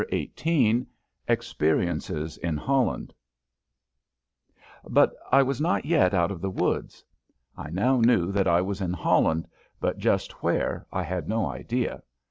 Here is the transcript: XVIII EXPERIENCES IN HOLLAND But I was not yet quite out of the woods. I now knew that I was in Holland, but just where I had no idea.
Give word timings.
XVIII 0.11 0.87
EXPERIENCES 1.27 2.37
IN 2.37 2.57
HOLLAND 2.57 3.13
But 4.89 5.13
I 5.31 5.43
was 5.43 5.61
not 5.61 5.85
yet 5.85 6.09
quite 6.09 6.19
out 6.19 6.31
of 6.31 6.41
the 6.41 6.49
woods. 6.49 7.05
I 7.55 7.69
now 7.69 7.99
knew 8.01 8.31
that 8.31 8.47
I 8.47 8.61
was 8.61 8.81
in 8.81 8.93
Holland, 8.93 9.47
but 9.79 9.99
just 9.99 10.41
where 10.41 10.87
I 10.91 11.03
had 11.03 11.29
no 11.29 11.45
idea. 11.45 12.01